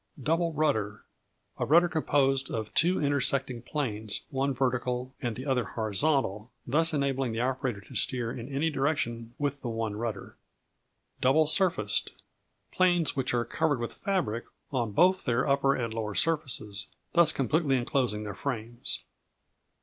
[0.23, 1.05] Double Rudder
[1.59, 7.33] A rudder composed of two intersecting planes, one vertical and the other horizontal, thus enabling
[7.33, 10.37] the operator to steer in any direction with the one rudder.
[11.21, 12.13] Double Surfaced
[12.71, 17.77] Planes which are covered with fabric on both their upper and lower surfaces, thus completely
[17.77, 19.03] inclosing their frames.